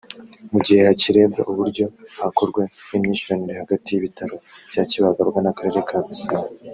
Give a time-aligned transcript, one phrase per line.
[0.51, 1.85] mu gihe hakirebwa uburyo
[2.21, 2.61] hakorwa
[2.95, 4.35] imyishyuranire hagati y’ibitaro
[4.69, 6.45] bya Kibagabaga n’Akarere ka Gasabo